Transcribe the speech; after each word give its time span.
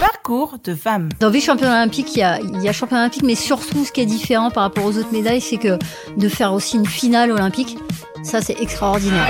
Parcours 0.00 0.56
de 0.64 0.74
femmes. 0.74 1.10
Dans 1.20 1.28
vice-championnat 1.28 1.82
olympique, 1.82 2.16
il 2.16 2.20
y, 2.20 2.22
a, 2.22 2.40
il 2.40 2.72
championnat 2.72 3.02
olympique, 3.02 3.22
mais 3.22 3.34
surtout 3.34 3.84
ce 3.84 3.92
qui 3.92 4.00
est 4.00 4.06
différent 4.06 4.50
par 4.50 4.62
rapport 4.62 4.86
aux 4.86 4.96
autres 4.96 5.12
médailles, 5.12 5.42
c'est 5.42 5.58
que 5.58 5.78
de 6.16 6.28
faire 6.30 6.54
aussi 6.54 6.78
une 6.78 6.86
finale 6.86 7.30
olympique, 7.30 7.76
ça 8.22 8.40
c'est 8.40 8.58
extraordinaire. 8.62 9.28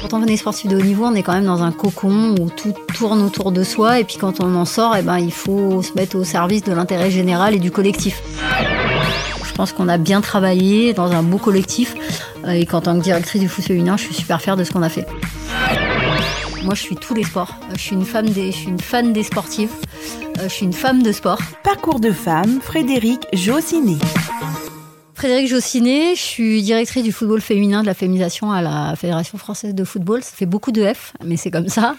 Quand 0.00 0.16
on 0.16 0.24
est 0.24 0.36
sportif 0.36 0.70
de 0.70 0.76
haut 0.76 0.82
niveau, 0.82 1.04
on 1.06 1.14
est 1.14 1.24
quand 1.24 1.32
même 1.32 1.46
dans 1.46 1.64
un 1.64 1.72
cocon 1.72 2.36
où 2.38 2.48
tout 2.48 2.72
tourne 2.94 3.22
autour 3.22 3.50
de 3.50 3.64
soi, 3.64 3.98
et 3.98 4.04
puis 4.04 4.18
quand 4.18 4.40
on 4.40 4.54
en 4.54 4.64
sort, 4.64 4.94
eh 4.96 5.02
ben, 5.02 5.18
il 5.18 5.32
faut 5.32 5.82
se 5.82 5.94
mettre 5.94 6.16
au 6.16 6.22
service 6.22 6.62
de 6.62 6.72
l'intérêt 6.72 7.10
général 7.10 7.52
et 7.54 7.58
du 7.58 7.72
collectif. 7.72 8.22
Je 9.44 9.52
pense 9.52 9.72
qu'on 9.72 9.88
a 9.88 9.98
bien 9.98 10.20
travaillé 10.20 10.92
dans 10.92 11.10
un 11.10 11.24
beau 11.24 11.38
collectif, 11.38 11.96
et 12.46 12.66
qu'en 12.66 12.80
tant 12.80 12.96
que 12.96 13.02
directrice 13.02 13.40
du 13.40 13.48
foot 13.48 13.64
féminin, 13.64 13.96
je 13.96 14.04
suis 14.04 14.14
super 14.14 14.40
fière 14.40 14.56
de 14.56 14.62
ce 14.62 14.70
qu'on 14.70 14.82
a 14.82 14.88
fait. 14.88 15.06
Moi, 16.64 16.74
je 16.74 16.80
suis 16.80 16.94
tous 16.94 17.14
les 17.14 17.24
sports. 17.24 17.56
Je 17.72 17.78
suis 17.78 17.96
une 17.96 18.04
femme 18.04 18.28
des, 18.28 18.52
je 18.52 18.56
suis 18.56 18.68
une 18.68 18.80
fan 18.80 19.12
des 19.12 19.24
sportifs. 19.24 19.74
Euh, 20.38 20.44
je 20.44 20.48
suis 20.48 20.64
une 20.64 20.72
femme 20.72 21.02
de 21.02 21.10
sport. 21.10 21.38
Parcours 21.64 21.98
de 21.98 22.12
femmes, 22.12 22.60
Frédéric 22.60 23.26
Jossiné. 23.32 23.96
Frédéric 25.14 25.48
Jossiné, 25.48 26.14
je 26.14 26.20
suis 26.20 26.62
directrice 26.62 27.02
du 27.02 27.10
football 27.10 27.40
féminin 27.40 27.82
de 27.82 27.86
la 27.86 27.94
féminisation 27.94 28.52
à 28.52 28.62
la 28.62 28.94
Fédération 28.96 29.38
française 29.38 29.74
de 29.74 29.84
football. 29.84 30.22
Ça 30.22 30.32
fait 30.34 30.46
beaucoup 30.46 30.70
de 30.70 30.84
F, 30.84 31.14
mais 31.24 31.36
c'est 31.36 31.50
comme 31.50 31.68
ça. 31.68 31.96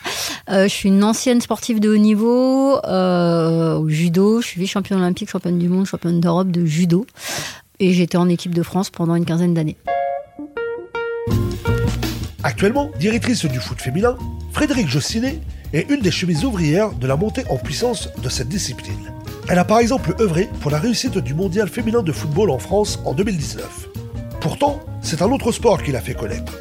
Euh, 0.50 0.64
je 0.64 0.74
suis 0.74 0.90
une 0.90 1.04
ancienne 1.04 1.42
sportive 1.42 1.82
de 1.82 1.90
haut 1.90 1.98
niveau 1.98 2.78
euh, 2.86 3.78
au 3.78 3.90
judo. 3.90 4.42
Je 4.42 4.48
suis 4.48 4.62
vice-championne 4.62 5.00
olympique, 5.00 5.30
championne 5.30 5.60
du 5.60 5.68
monde, 5.68 5.86
championne 5.86 6.22
d'Europe 6.22 6.52
de 6.52 6.66
judo. 6.66 7.06
Et 7.80 7.92
j'étais 7.92 8.18
en 8.18 8.30
équipe 8.30 8.56
de 8.56 8.64
France 8.64 8.90
pendant 8.90 9.16
une 9.16 9.26
quinzaine 9.26 9.54
d'années. 9.54 9.78
Actuellement 12.44 12.92
directrice 13.00 13.46
du 13.46 13.60
foot 13.60 13.82
féminin, 13.82 14.18
Frédéric 14.52 14.90
Jossinet 14.90 15.40
est 15.72 15.90
une 15.90 16.02
des 16.02 16.12
chemises 16.12 16.44
ouvrières 16.44 16.92
de 16.92 17.08
la 17.08 17.16
montée 17.16 17.44
en 17.50 17.58
puissance 17.58 18.10
de 18.22 18.28
cette 18.28 18.50
discipline. 18.50 19.12
Elle 19.48 19.60
a 19.60 19.64
par 19.64 19.80
exemple 19.80 20.14
œuvré 20.20 20.50
pour 20.60 20.70
la 20.70 20.78
réussite 20.78 21.18
du 21.18 21.34
mondial 21.34 21.70
féminin 21.70 22.04
de 22.04 22.12
football 22.12 22.50
en 22.50 22.60
France 22.60 23.00
en 23.06 23.14
2019. 23.14 23.88
Pourtant, 24.42 24.82
c'est 25.02 25.22
un 25.22 25.32
autre 25.32 25.54
sport 25.54 25.82
qui 25.82 25.94
l'a 25.94 26.02
fait 26.02 26.16
connaître, 26.16 26.54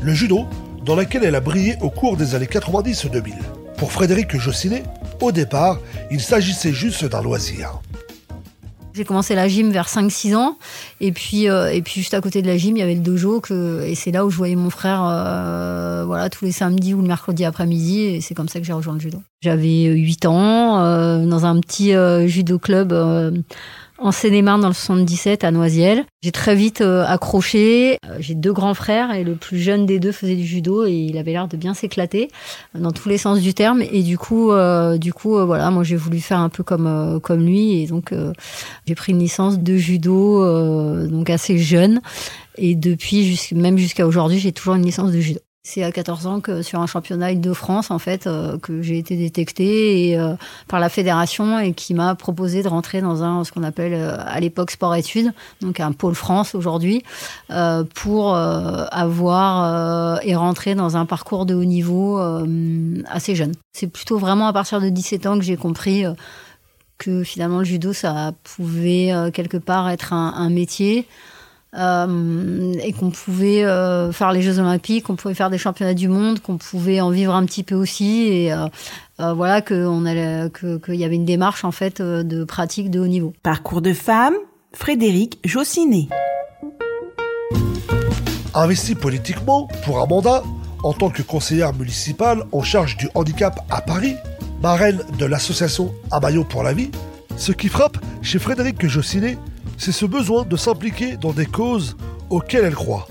le 0.00 0.12
judo, 0.12 0.46
dans 0.84 0.96
lequel 0.96 1.22
elle 1.22 1.36
a 1.36 1.40
brillé 1.40 1.76
au 1.82 1.90
cours 1.90 2.16
des 2.16 2.34
années 2.34 2.46
90-2000. 2.46 3.34
Pour 3.76 3.92
Frédéric 3.92 4.36
Jossinet, 4.36 4.82
au 5.20 5.30
départ, 5.30 5.78
il 6.10 6.20
s'agissait 6.20 6.72
juste 6.72 7.04
d'un 7.04 7.22
loisir. 7.22 7.80
J'ai 8.98 9.04
commencé 9.04 9.36
la 9.36 9.46
gym 9.46 9.70
vers 9.70 9.86
5-6 9.86 10.34
ans. 10.34 10.58
Et 11.00 11.12
puis, 11.12 11.48
euh, 11.48 11.72
et 11.72 11.82
puis, 11.82 12.00
juste 12.00 12.14
à 12.14 12.20
côté 12.20 12.42
de 12.42 12.48
la 12.48 12.56
gym, 12.56 12.76
il 12.76 12.80
y 12.80 12.82
avait 12.82 12.96
le 12.96 13.00
dojo. 13.00 13.40
Que, 13.40 13.84
et 13.84 13.94
c'est 13.94 14.10
là 14.10 14.26
où 14.26 14.30
je 14.30 14.36
voyais 14.36 14.56
mon 14.56 14.70
frère 14.70 15.06
euh, 15.08 16.02
voilà, 16.04 16.28
tous 16.28 16.44
les 16.44 16.50
samedis 16.50 16.94
ou 16.94 17.00
le 17.00 17.06
mercredi 17.06 17.44
après-midi. 17.44 18.00
Et 18.00 18.20
c'est 18.20 18.34
comme 18.34 18.48
ça 18.48 18.58
que 18.58 18.66
j'ai 18.66 18.72
rejoint 18.72 18.94
le 18.94 18.98
judo. 18.98 19.22
J'avais 19.40 19.84
8 19.84 20.26
ans 20.26 20.82
euh, 20.82 21.24
dans 21.24 21.46
un 21.46 21.60
petit 21.60 21.92
judo 22.28 22.58
club 22.58 22.92
en 23.98 24.12
Seine-et-Marne 24.12 24.60
dans 24.60 24.68
le 24.68 24.74
77 24.74 25.44
à 25.44 25.50
Noisiel. 25.50 26.04
J'ai 26.22 26.32
très 26.32 26.54
vite 26.54 26.80
euh, 26.80 27.04
accroché. 27.04 27.98
Euh, 28.06 28.16
j'ai 28.20 28.34
deux 28.34 28.52
grands 28.52 28.74
frères 28.74 29.12
et 29.12 29.24
le 29.24 29.34
plus 29.34 29.58
jeune 29.58 29.86
des 29.86 29.98
deux 29.98 30.12
faisait 30.12 30.36
du 30.36 30.46
judo 30.46 30.86
et 30.86 30.92
il 30.92 31.18
avait 31.18 31.32
l'air 31.32 31.48
de 31.48 31.56
bien 31.56 31.74
s'éclater 31.74 32.30
euh, 32.76 32.80
dans 32.80 32.92
tous 32.92 33.08
les 33.08 33.18
sens 33.18 33.40
du 33.40 33.54
terme. 33.54 33.82
Et 33.82 34.02
du 34.02 34.16
coup, 34.18 34.52
du 34.98 35.12
coup, 35.12 35.44
voilà, 35.44 35.70
moi 35.70 35.84
j'ai 35.84 35.96
voulu 35.96 36.20
faire 36.20 36.38
un 36.38 36.48
peu 36.48 36.62
comme 36.62 37.20
comme 37.22 37.44
lui 37.44 37.82
et 37.82 37.86
donc 37.86 38.14
j'ai 38.86 38.94
pris 38.94 39.12
une 39.12 39.18
licence 39.18 39.58
de 39.58 39.76
judo 39.76 41.06
donc 41.06 41.30
assez 41.30 41.58
jeune. 41.58 42.00
Et 42.56 42.74
depuis, 42.74 43.40
même 43.54 43.78
jusqu'à 43.78 44.06
aujourd'hui, 44.06 44.38
j'ai 44.38 44.52
toujours 44.52 44.74
une 44.74 44.84
licence 44.84 45.12
de 45.12 45.20
judo. 45.20 45.40
C'est 45.70 45.82
à 45.82 45.92
14 45.92 46.26
ans 46.26 46.40
que 46.40 46.62
sur 46.62 46.80
un 46.80 46.86
championnat 46.86 47.34
de 47.34 47.52
France 47.52 47.90
en 47.90 47.98
fait 47.98 48.26
euh, 48.26 48.56
que 48.56 48.80
j'ai 48.80 48.96
été 48.96 49.18
détectée 49.18 50.18
euh, 50.18 50.32
par 50.66 50.80
la 50.80 50.88
fédération 50.88 51.58
et 51.58 51.74
qui 51.74 51.92
m'a 51.92 52.14
proposé 52.14 52.62
de 52.62 52.68
rentrer 52.68 53.02
dans 53.02 53.22
un 53.22 53.44
ce 53.44 53.52
qu'on 53.52 53.62
appelle 53.62 53.92
euh, 53.92 54.16
à 54.18 54.40
l'époque 54.40 54.70
sport 54.70 54.94
études 54.94 55.30
donc 55.60 55.78
un 55.78 55.92
pôle 55.92 56.14
France 56.14 56.54
aujourd'hui 56.54 57.02
pour 57.94 58.34
avoir 58.34 60.22
et 60.22 60.34
rentrer 60.34 60.74
dans 60.74 60.96
un 60.96 61.04
parcours 61.04 61.44
de 61.44 61.54
haut 61.54 61.64
niveau 61.64 62.18
assez 63.06 63.34
jeune. 63.34 63.52
C'est 63.72 63.88
plutôt 63.88 64.18
vraiment 64.18 64.46
à 64.46 64.52
partir 64.54 64.80
de 64.80 64.88
17 64.88 65.26
ans 65.26 65.38
que 65.38 65.44
j'ai 65.44 65.56
compris 65.56 66.04
que 66.96 67.22
finalement 67.24 67.58
le 67.58 67.64
judo 67.64 67.92
ça 67.92 68.32
pouvait 68.42 69.12
quelque 69.34 69.58
part 69.58 69.90
être 69.90 70.12
un 70.12 70.48
métier. 70.48 71.06
Euh, 71.76 72.72
et 72.82 72.92
qu'on 72.94 73.10
pouvait 73.10 73.62
euh, 73.62 74.10
faire 74.10 74.32
les 74.32 74.40
Jeux 74.40 74.58
Olympiques, 74.58 75.04
qu'on 75.04 75.16
pouvait 75.16 75.34
faire 75.34 75.50
des 75.50 75.58
championnats 75.58 75.92
du 75.92 76.08
monde, 76.08 76.40
qu'on 76.40 76.56
pouvait 76.56 77.02
en 77.02 77.10
vivre 77.10 77.34
un 77.34 77.44
petit 77.44 77.62
peu 77.62 77.74
aussi, 77.74 78.22
et 78.28 78.52
euh, 78.52 79.34
voilà 79.34 79.60
qu'on 79.60 80.06
allait, 80.06 80.50
qu'il 80.50 80.94
y 80.94 81.04
avait 81.04 81.16
une 81.16 81.26
démarche 81.26 81.64
en 81.64 81.70
fait 81.70 82.00
de 82.00 82.44
pratique 82.44 82.90
de 82.90 83.00
haut 83.00 83.06
niveau. 83.06 83.34
Parcours 83.42 83.82
de 83.82 83.92
femme, 83.92 84.34
Frédéric 84.72 85.40
Jossiné. 85.44 86.08
Investi 88.54 88.94
politiquement 88.94 89.68
pour 89.84 90.00
un 90.00 90.06
mandat 90.06 90.42
en 90.82 90.94
tant 90.94 91.10
que 91.10 91.20
conseillère 91.20 91.74
municipale 91.74 92.44
en 92.50 92.62
charge 92.62 92.96
du 92.96 93.10
handicap 93.14 93.60
à 93.68 93.82
Paris, 93.82 94.16
marraine 94.62 95.02
de 95.18 95.26
l'association 95.26 95.92
Amaillot 96.10 96.44
pour 96.44 96.62
la 96.62 96.72
vie, 96.72 96.90
ce 97.36 97.52
qui 97.52 97.68
frappe 97.68 97.98
chez 98.22 98.38
Frédéric 98.38 98.86
Jossiné, 98.86 99.36
c'est 99.78 99.92
ce 99.92 100.04
besoin 100.04 100.44
de 100.44 100.56
s'impliquer 100.56 101.16
dans 101.16 101.32
des 101.32 101.46
causes 101.46 101.96
auxquelles 102.30 102.64
elle 102.64 102.74
croit. 102.74 103.06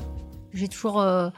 J'ai 0.53 0.67
toujours 0.67 1.01
euh, 1.01 1.29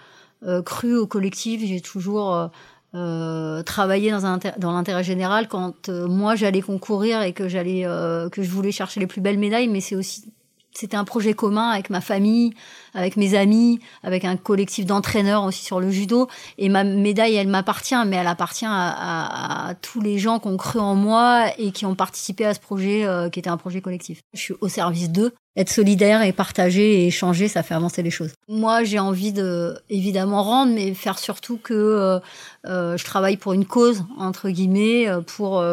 euh, 0.45 0.61
cru 0.61 0.97
au 0.97 1.07
collectif, 1.07 1.61
j'ai 1.63 1.81
toujours 1.81 2.49
euh, 2.95 3.61
travaillé 3.63 4.11
dans, 4.11 4.71
l'intérêt 4.71 5.03
général 5.03 5.47
quand 5.47 5.89
moi 5.89 6.35
j'allais 6.35 6.61
concourir 6.61 7.21
et 7.21 7.33
que 7.33 7.47
j'allais 7.47 7.83
que 8.31 8.41
je 8.41 8.49
voulais 8.49 8.71
chercher 8.71 8.99
les 8.99 9.07
plus 9.07 9.21
belles 9.21 9.39
médailles, 9.39 9.67
mais 9.67 9.81
c'est 9.81 9.95
aussi 9.95 10.33
c'était 10.73 10.97
un 10.97 11.03
projet 11.03 11.33
commun 11.33 11.69
avec 11.69 11.89
ma 11.89 12.01
famille, 12.01 12.53
avec 12.93 13.17
mes 13.17 13.35
amis, 13.35 13.79
avec 14.03 14.25
un 14.25 14.37
collectif 14.37 14.85
d'entraîneurs 14.85 15.43
aussi 15.43 15.63
sur 15.63 15.79
le 15.79 15.89
judo. 15.91 16.27
Et 16.57 16.69
ma 16.69 16.83
médaille, 16.83 17.35
elle 17.35 17.47
m'appartient, 17.47 17.95
mais 18.05 18.15
elle 18.15 18.27
appartient 18.27 18.65
à, 18.67 19.73
tous 19.81 20.01
les 20.01 20.17
gens 20.17 20.39
qui 20.39 20.47
ont 20.47 20.57
cru 20.57 20.79
en 20.79 20.95
moi 20.95 21.47
et 21.57 21.71
qui 21.71 21.85
ont 21.85 21.95
participé 21.95 22.45
à 22.45 22.53
ce 22.53 22.59
projet 22.59 23.05
qui 23.31 23.39
était 23.39 23.49
un 23.49 23.57
projet 23.57 23.81
collectif. 23.81 24.21
Je 24.33 24.39
suis 24.39 24.53
au 24.61 24.67
service 24.67 25.09
d'eux 25.09 25.33
être 25.59 25.69
solidaire 25.69 26.21
et 26.21 26.31
partager 26.31 27.01
et 27.01 27.07
échanger, 27.07 27.49
ça 27.49 27.63
fait 27.63 27.73
avancer 27.73 28.01
les 28.01 28.11
choses. 28.11 28.31
Moi, 28.47 28.85
j'ai 28.85 28.97
envie 28.97 29.33
de 29.33 29.75
évidemment 29.89 30.41
rendre, 30.41 30.73
mais 30.73 30.93
faire 30.93 31.19
surtout 31.19 31.57
que 31.57 31.73
euh, 31.73 32.19
euh, 32.65 32.95
je 32.95 33.03
travaille 33.03 33.35
pour 33.35 33.51
une 33.51 33.65
cause 33.65 34.03
entre 34.17 34.49
guillemets, 34.49 35.09
euh, 35.09 35.19
pour 35.19 35.63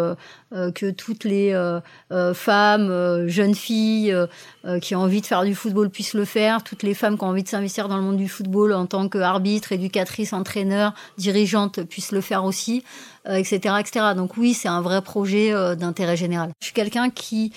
que 0.75 0.91
toutes 0.91 1.25
les 1.25 1.53
femmes, 2.35 3.29
jeunes 3.29 3.55
filles 3.55 4.15
qui 4.81 4.95
ont 4.95 5.01
envie 5.01 5.21
de 5.21 5.27
faire 5.27 5.45
du 5.45 5.55
football 5.55 5.91
puissent 5.91 6.15
le 6.15 6.25
faire, 6.25 6.63
toutes 6.63 6.83
les 6.83 6.95
femmes 6.95 7.19
qui 7.19 7.25
ont 7.25 7.29
envie 7.29 7.43
de 7.43 7.49
s'investir 7.49 7.89
dans 7.89 7.97
le 7.97 8.03
monde 8.03 8.17
du 8.17 8.29
football 8.29 8.73
en 8.73 8.87
tant 8.87 9.09
qu'arbitre, 9.09 9.73
éducatrice, 9.73 10.33
entraîneur, 10.33 10.95
dirigeante 11.19 11.83
puissent 11.83 12.13
le 12.13 12.21
faire 12.21 12.45
aussi, 12.45 12.85
etc., 13.29 13.75
etc. 13.81 14.07
Donc 14.17 14.37
oui, 14.37 14.55
c'est 14.55 14.69
un 14.69 14.81
vrai 14.81 15.03
projet 15.03 15.53
d'intérêt 15.77 16.17
général. 16.17 16.51
Je 16.61 16.67
suis 16.67 16.75
quelqu'un 16.75 17.11
qui 17.11 17.53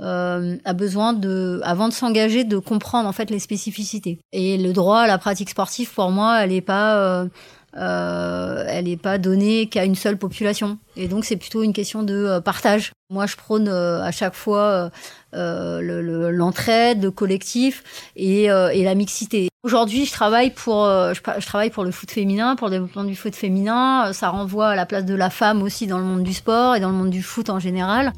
euh, 0.00 0.56
a 0.64 0.72
besoin 0.72 1.12
de, 1.12 1.60
avant 1.64 1.88
de 1.88 1.92
s'engager, 1.92 2.44
de 2.44 2.58
comprendre 2.58 3.08
en 3.08 3.12
fait 3.12 3.30
les 3.30 3.38
spécificités. 3.38 4.18
Et 4.32 4.58
le 4.58 4.72
droit 4.72 5.00
à 5.00 5.06
la 5.06 5.18
pratique 5.18 5.50
sportive, 5.50 5.92
pour 5.92 6.10
moi, 6.10 6.42
elle 6.42 6.50
n'est 6.50 6.60
pas, 6.60 6.96
euh, 6.96 7.28
euh, 7.76 8.64
elle 8.66 8.86
n'est 8.86 8.96
pas 8.96 9.18
donnée 9.18 9.66
qu'à 9.66 9.84
une 9.84 9.94
seule 9.94 10.16
population. 10.16 10.78
Et 10.96 11.06
donc 11.06 11.24
c'est 11.24 11.36
plutôt 11.36 11.62
une 11.62 11.72
question 11.72 12.02
de 12.02 12.14
euh, 12.14 12.40
partage. 12.40 12.92
Moi, 13.10 13.26
je 13.26 13.36
prône 13.36 13.68
euh, 13.68 14.02
à 14.02 14.10
chaque 14.10 14.34
fois 14.34 14.90
l'entraide, 15.32 17.04
le, 17.04 17.10
collectif 17.10 18.10
et, 18.16 18.44
et, 18.44 18.84
la 18.84 18.94
mixité. 18.94 19.48
Aujourd'hui, 19.62 20.06
je 20.06 20.12
travaille 20.12 20.50
pour 20.50 20.84
je, 20.86 21.20
je, 21.38 21.46
travaille 21.46 21.70
pour 21.70 21.84
le 21.84 21.90
foot 21.90 22.10
féminin, 22.10 22.56
pour 22.56 22.68
le 22.68 22.72
développement 22.72 23.04
du 23.04 23.16
foot 23.16 23.34
féminin. 23.34 24.12
Ça 24.12 24.30
renvoie 24.30 24.68
à 24.68 24.76
la 24.76 24.86
place 24.86 25.04
de 25.04 25.14
la 25.14 25.30
femme 25.30 25.62
aussi 25.62 25.86
dans 25.86 25.98
le 25.98 26.04
monde 26.04 26.22
du 26.22 26.32
sport 26.32 26.76
et 26.76 26.80
dans 26.80 26.88
le 26.88 26.96
monde 26.96 27.10
du 27.10 27.22
foot 27.22 27.50
en 27.50 27.58
général. 27.58 28.12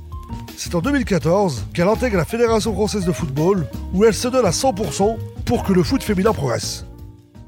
C'est 0.56 0.74
en 0.74 0.80
2014 0.80 1.66
qu'elle 1.74 1.88
intègre 1.88 2.16
la 2.16 2.24
Fédération 2.24 2.72
française 2.72 3.04
de 3.04 3.12
football, 3.12 3.66
où 3.94 4.04
elle 4.04 4.14
se 4.14 4.28
donne 4.28 4.46
à 4.46 4.50
100% 4.50 5.16
pour 5.44 5.64
que 5.64 5.72
le 5.72 5.82
foot 5.82 6.02
féminin 6.02 6.32
progresse. 6.32 6.84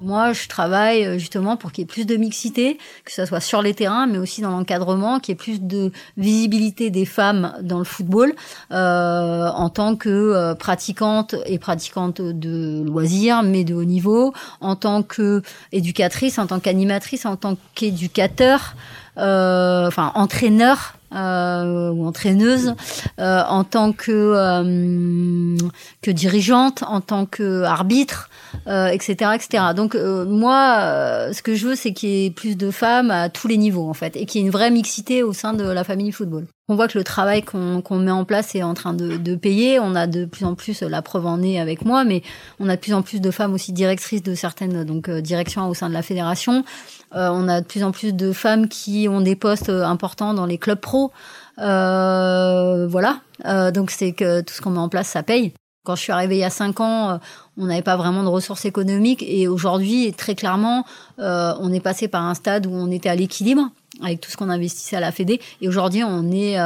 Moi, 0.03 0.33
je 0.33 0.49
travaille 0.49 1.05
euh, 1.05 1.19
justement 1.19 1.57
pour 1.57 1.71
qu'il 1.71 1.83
y 1.83 1.85
ait 1.85 1.87
plus 1.87 2.07
de 2.07 2.17
mixité, 2.17 2.77
que 3.05 3.13
ce 3.13 3.25
soit 3.25 3.39
sur 3.39 3.63
les 3.63 3.73
terrains, 3.73 4.09
mais 4.09 4.19
aussi 4.19 4.41
dans 4.41 4.51
l'encadrement, 4.51 5.21
qu'il 5.21 5.33
y 5.33 5.35
ait 5.35 5.37
plus 5.37 5.61
de 5.61 5.93
visibilité 6.17 6.91
des 6.91 7.05
femmes 7.05 7.55
dans 7.63 7.79
le 7.79 7.85
football, 7.85 8.35
euh, 8.73 9.49
en 9.49 9.69
tant 9.69 9.95
que 9.95 10.09
euh, 10.09 10.55
pratiquante 10.55 11.37
et 11.47 11.61
pratiquante 11.61 12.21
de 12.21 12.83
loisirs, 12.85 13.45
mais 13.45 13.63
de 13.63 13.75
haut 13.75 13.85
niveau, 13.85 14.33
en 14.61 14.75
tant 14.75 15.05
que 15.05 15.43
éducatrice, 15.71 16.39
en 16.41 16.49
tant 16.49 16.59
qu'animatrice, 16.59 17.25
en 17.25 17.37
tant 17.37 17.57
qu'éducateur, 17.77 18.75
enfin 19.17 20.11
entraîneur 20.15 20.97
euh, 21.15 21.91
ou 21.91 22.07
entraîneuse, 22.07 22.75
euh, 23.19 23.43
en 23.49 23.65
tant 23.65 23.93
que, 23.93 24.11
euh, 24.11 25.57
que 26.01 26.11
dirigeante, 26.11 26.83
en 26.87 27.01
tant 27.01 27.27
que 27.27 27.63
arbitre. 27.63 28.31
Etc., 28.67 29.33
etc. 29.35 29.65
Donc 29.75 29.95
moi, 29.95 31.29
ce 31.33 31.43
que 31.43 31.55
je 31.55 31.69
veux, 31.69 31.75
c'est 31.75 31.93
qu'il 31.93 32.09
y 32.09 32.27
ait 32.27 32.31
plus 32.31 32.57
de 32.57 32.71
femmes 32.71 33.11
à 33.11 33.29
tous 33.29 33.49
les 33.49 33.57
niveaux 33.57 33.89
en 33.89 33.95
fait, 33.95 34.17
et 34.17 34.27
qu'il 34.27 34.41
y 34.41 34.45
ait 34.45 34.47
une 34.47 34.53
vraie 34.53 34.71
mixité 34.71 35.23
au 35.23 35.33
sein 35.33 35.55
de 35.55 35.65
la 35.65 35.85
famille 35.85 36.13
football. 36.13 36.47
On 36.69 36.77
voit 36.77 36.89
que 36.89 36.97
le 36.97 37.05
travail 37.05 37.43
qu'on 37.43 37.99
met 37.99 38.11
en 38.11 38.25
place 38.25 38.55
est 38.55 38.63
en 38.63 38.73
train 38.73 38.95
de, 38.95 39.17
de, 39.17 39.35
payer. 39.35 39.79
On 39.81 39.95
a 39.95 40.07
de 40.07 40.25
plus 40.25 40.45
en 40.45 40.55
plus 40.55 40.83
la 40.83 41.03
preuve 41.03 41.27
en 41.27 41.43
est 41.43 41.59
avec 41.59 41.85
moi, 41.85 42.05
mais 42.05 42.23
on 42.61 42.69
a 42.69 42.77
de 42.77 42.81
plus 42.81 42.95
en 42.95 43.03
plus 43.03 43.21
de 43.21 43.31
femmes 43.31 43.53
aussi 43.53 43.73
directrices 43.73 44.23
de 44.23 44.35
certaines 44.35 44.85
donc 44.85 45.11
directions 45.11 45.69
au 45.69 45.75
sein 45.75 45.89
de 45.89 45.95
la 45.95 46.03
fédération. 46.03 46.65
on 47.13 47.49
a 47.49 47.61
de 47.61 47.67
plus 47.67 47.83
en 47.83 47.91
plus 47.91 48.15
de 48.15 48.33
femmes 48.33 48.69
qui 48.69 49.09
ont 49.09 49.21
des 49.21 49.37
postes 49.37 49.71
importants 49.71 50.35
dans 50.35 50.47
les 50.47 50.59
clubs 50.59 50.81
pro. 50.81 51.13
Euh, 51.59 52.87
voilà. 52.89 53.21
Euh, 53.45 53.71
donc 53.71 53.91
c'est 53.91 54.13
que 54.13 54.41
tout 54.41 54.55
ce 54.55 54.61
qu'on 54.61 54.71
met 54.71 54.79
en 54.79 54.89
place, 54.89 55.09
ça 55.09 55.23
paye. 55.23 55.53
Quand 55.85 55.97
je 55.97 56.03
suis 56.03 56.13
arrivée 56.13 56.37
il 56.37 56.41
y 56.41 56.45
a 56.45 56.51
cinq 56.51 56.81
ans, 56.81 57.11
euh, 57.11 57.17
on 57.59 57.67
n'avait 57.67 57.83
pas 57.83 57.97
vraiment 57.97 58.23
de 58.23 58.29
ressources 58.29 58.65
économiques 58.65 59.25
et 59.27 59.49
aujourd'hui, 59.49 60.13
très 60.13 60.35
clairement, 60.35 60.85
on 61.19 61.73
est 61.73 61.81
passé 61.81 62.09
par 62.09 62.25
un 62.25 62.35
stade 62.35 62.67
où 62.67 62.73
on 62.73 62.91
était 62.91 63.09
à 63.09 63.15
l'équilibre 63.15 63.69
avec 64.03 64.21
tout 64.21 64.31
ce 64.31 64.37
qu'on 64.37 64.49
investissait 64.49 64.97
à 64.97 65.01
la 65.01 65.13
Fédé 65.13 65.41
et 65.61 65.69
aujourd'hui, 65.69 66.03
on 66.03 66.31
est 66.33 66.59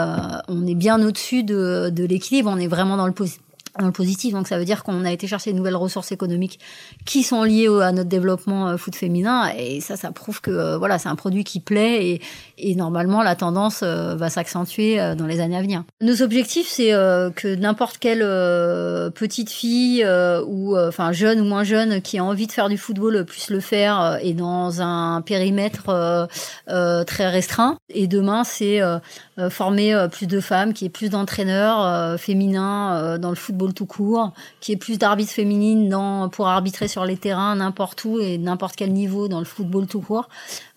on 0.49 0.67
est 0.67 0.75
bien 0.75 1.03
au-dessus 1.05 1.43
de, 1.43 1.91
de 1.93 2.05
l'équilibre. 2.05 2.51
On 2.53 2.59
est 2.59 2.69
vraiment 2.69 2.97
dans 2.97 3.07
le 3.07 3.13
positif 3.13 3.41
dans 3.79 3.87
le 3.87 3.93
positif. 3.93 4.33
Donc 4.33 4.49
ça 4.49 4.59
veut 4.59 4.65
dire 4.65 4.83
qu'on 4.83 5.05
a 5.05 5.13
été 5.13 5.27
chercher 5.27 5.53
de 5.53 5.57
nouvelles 5.57 5.77
ressources 5.77 6.13
économiques 6.13 6.59
qui 7.05 7.23
sont 7.23 7.43
liées 7.43 7.69
à 7.83 7.93
notre 7.93 8.09
développement 8.09 8.69
euh, 8.69 8.77
foot 8.77 8.95
féminin 8.95 9.51
et 9.57 9.81
ça, 9.81 9.97
ça 9.97 10.11
prouve 10.13 10.41
que 10.41 10.51
euh, 10.51 10.79
voilà, 10.79 10.99
c'est 10.99 11.09
un 11.09 11.17
produit 11.17 11.45
qui 11.45 11.61
plaît 11.61 12.21
et, 12.59 12.75
normalement 12.77 13.23
la 13.23 13.37
tendance 13.37 13.81
euh, 13.83 14.17
va 14.17 14.29
s'accentuer 14.29 14.99
dans 15.17 15.27
les 15.27 15.41
années 15.41 15.57
à 15.57 15.63
venir. 15.63 15.85
Nos 16.03 16.21
objectifs, 16.23 16.69
c'est 16.69 16.91
que 16.91 17.55
n'importe 17.55 17.99
quelle 17.99 18.21
petite 19.13 19.51
fille 19.51 20.07
ou 20.47 20.77
enfin 20.77 21.13
jeune 21.13 21.41
ou 21.41 21.45
moins 21.45 21.65
jeune 21.65 22.03
qui 22.03 22.19
a 22.19 22.25
envie 22.25 22.47
de 22.47 22.53
faire 22.53 22.69
du 22.69 22.77
football 22.77 23.25
puisse 23.25 23.49
le 23.49 23.61
faire 23.61 24.19
et 24.21 24.35
dans 24.35 24.83
un 24.83 25.23
périmètre 25.23 26.29
très 26.67 27.29
restreint. 27.29 27.79
Et 27.89 28.07
demain, 28.09 28.45
c'est 28.45 28.81
former 29.49 30.07
plus 30.11 30.27
de 30.27 30.41
femmes, 30.41 30.75
qui 30.75 30.85
est 30.85 30.91
plus 30.91 31.09
d'entraîneurs 31.09 32.19
féminins 32.19 33.19
dans 33.19 33.31
le 33.31 33.37
football 33.37 33.66
tout 33.73 33.87
court, 33.87 34.33
qui 34.61 34.73
est 34.73 34.77
plus 34.77 34.99
d'arbitres 34.99 35.33
féminines 35.33 35.89
dans, 35.89 36.29
pour 36.29 36.49
arbitrer 36.49 36.89
sur 36.89 37.05
les 37.05 37.17
terrains 37.17 37.57
n'importe 37.57 38.05
où 38.05 38.19
et 38.21 38.39
n'importe 38.39 38.77
quel 38.77 38.93
niveau 38.93 39.29
dans 39.29 39.39
le 39.39 39.45
football 39.45 39.87
tout 39.87 40.01
court. 40.01 40.29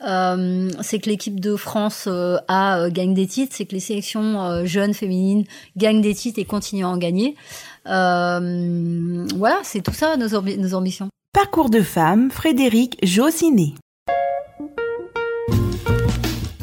Euh, 0.05 0.69
c'est 0.81 0.99
que 0.99 1.09
l'équipe 1.09 1.39
de 1.39 1.55
France 1.55 2.05
euh, 2.07 2.37
a 2.47 2.79
euh, 2.79 2.89
gagne 2.89 3.13
des 3.13 3.27
titres, 3.27 3.53
c'est 3.55 3.65
que 3.65 3.73
les 3.73 3.79
sélections 3.79 4.65
jeunes 4.65 4.93
féminines 4.93 5.45
gagnent 5.77 6.01
des 6.01 6.15
titres 6.15 6.39
et 6.39 6.45
continuent 6.45 6.85
à 6.85 6.89
en 6.89 6.97
gagner. 6.97 7.35
voilà, 7.85 9.59
c'est 9.63 9.81
tout 9.81 9.93
ça 9.93 10.17
nos, 10.17 10.41
nos 10.41 10.73
ambitions. 10.73 11.09
Parcours 11.33 11.69
de 11.69 11.81
femme, 11.81 12.31
Frédéric 12.31 12.97
Josinet. 13.03 13.73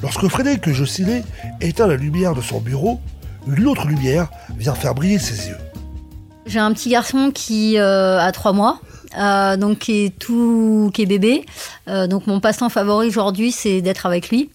Lorsque 0.03 0.29
Frédéric 0.29 0.69
Josinet 0.69 1.25
éteint 1.61 1.87
la 1.87 1.97
lumière 1.97 2.35
de 2.35 2.41
son 2.41 2.61
bureau, 2.61 3.01
une 3.47 3.67
autre 3.67 3.87
lumière 3.87 4.29
vient 4.57 4.75
faire 4.75 4.95
briller 4.95 5.19
ses 5.19 5.49
yeux. 5.49 5.57
J'ai 6.47 6.61
un 6.61 6.73
petit 6.73 6.89
garçon 6.89 7.33
qui 7.33 7.77
euh, 7.79 8.21
a 8.21 8.31
trois 8.33 8.53
mois. 8.53 8.81
Euh, 9.19 9.57
donc 9.57 9.79
qui 9.79 10.05
est 10.05 10.19
tout 10.19 10.91
qui 10.93 11.03
est 11.03 11.07
bébé. 11.07 11.47
Euh, 11.89 12.07
donc 12.07 12.27
mon 12.27 12.39
passe-temps 12.39 12.69
favori 12.69 13.09
aujourd'hui 13.09 13.51
c'est 13.51 13.81
d'être 13.81 14.05
avec 14.05 14.29
lui. 14.29 14.51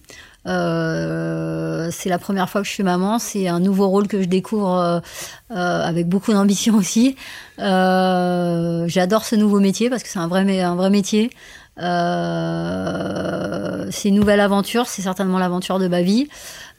Euh, 0.46 1.88
c'est 1.92 2.08
la 2.08 2.18
première 2.18 2.48
fois 2.50 2.62
que 2.62 2.66
je 2.66 2.72
suis 2.72 2.82
maman. 2.82 3.18
C'est 3.18 3.48
un 3.48 3.60
nouveau 3.60 3.88
rôle 3.88 4.08
que 4.08 4.22
je 4.22 4.26
découvre 4.26 4.76
euh, 4.76 5.00
euh, 5.50 5.82
avec 5.84 6.08
beaucoup 6.08 6.32
d'ambition 6.32 6.74
aussi. 6.76 7.16
J'adore 7.58 9.24
ce 9.24 9.36
nouveau 9.36 9.60
métier 9.60 9.90
parce 9.90 10.02
que 10.02 10.08
c'est 10.08 10.18
un 10.18 10.28
vrai 10.28 10.60
un 10.60 10.74
vrai 10.74 10.90
métier 10.90 11.30
c'est 13.90 14.08
une 14.08 14.14
nouvelle 14.14 14.40
aventure 14.40 14.86
c'est 14.86 15.02
certainement 15.02 15.38
l'aventure 15.38 15.78
de 15.78 15.88
ma 15.88 16.02
vie 16.02 16.28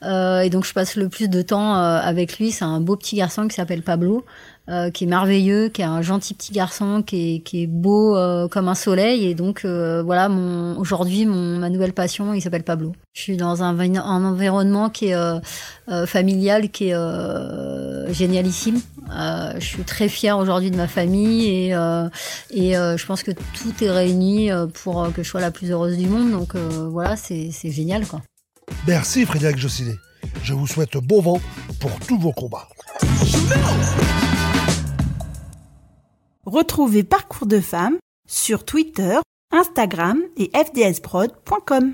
et 0.03 0.49
donc 0.49 0.65
je 0.65 0.73
passe 0.73 0.95
le 0.95 1.07
plus 1.09 1.29
de 1.29 1.41
temps 1.41 1.75
avec 1.75 2.37
lui 2.37 2.51
c'est 2.51 2.65
un 2.65 2.79
beau 2.81 2.95
petit 2.95 3.15
garçon 3.15 3.47
qui 3.47 3.55
s'appelle 3.55 3.81
Pablo 3.81 4.25
euh, 4.69 4.91
qui 4.91 5.03
est 5.03 5.07
merveilleux, 5.07 5.67
qui 5.67 5.81
est 5.81 5.85
un 5.85 6.01
gentil 6.01 6.33
petit 6.33 6.53
garçon, 6.53 7.03
qui 7.05 7.35
est, 7.35 7.39
qui 7.39 7.63
est 7.63 7.67
beau 7.67 8.15
euh, 8.15 8.47
comme 8.47 8.69
un 8.69 8.75
soleil. 8.75 9.25
Et 9.25 9.35
donc 9.35 9.65
euh, 9.65 10.01
voilà, 10.01 10.29
aujourd'hui 10.77 11.25
mon 11.25 11.59
ma 11.59 11.69
nouvelle 11.69 11.91
passion, 11.91 12.33
il 12.33 12.41
s'appelle 12.41 12.63
Pablo. 12.63 12.93
Je 13.11 13.21
suis 13.21 13.35
dans 13.35 13.61
un, 13.61 13.77
un 13.77 14.23
environnement 14.23 14.89
qui 14.89 15.07
est 15.07 16.05
familial, 16.05 16.69
qui 16.69 16.91
est 16.91 18.13
génialissime. 18.13 18.79
Je 19.13 19.65
suis 19.65 19.83
très 19.83 20.09
fière 20.09 20.37
aujourd'hui 20.37 20.71
de 20.71 20.77
ma 20.77 20.87
famille 20.87 21.47
et 21.47 21.69
et 22.51 22.73
je 22.73 23.05
pense 23.05 23.23
que 23.23 23.31
tout 23.31 23.83
est 23.83 23.91
réuni 23.91 24.49
pour 24.83 25.11
que 25.13 25.23
je 25.23 25.29
sois 25.29 25.41
la 25.41 25.51
plus 25.51 25.71
heureuse 25.71 25.97
du 25.97 26.07
monde. 26.07 26.31
Donc 26.31 26.55
voilà, 26.55 27.15
c'est 27.15 27.49
c'est 27.51 27.71
génial 27.71 28.05
quoi. 28.07 28.21
Merci 28.87 29.25
Frédéric 29.25 29.57
Jossinet. 29.57 29.95
Je 30.43 30.53
vous 30.53 30.67
souhaite 30.67 30.97
bon 30.97 31.21
vent 31.21 31.41
pour 31.79 31.91
tous 31.99 32.17
vos 32.17 32.31
combats. 32.31 32.67
Retrouvez 36.45 37.03
Parcours 37.03 37.47
de 37.47 37.59
femmes 37.59 37.97
sur 38.27 38.65
Twitter, 38.65 39.17
Instagram 39.51 40.19
et 40.37 40.51
fdsprod.com. 40.53 41.93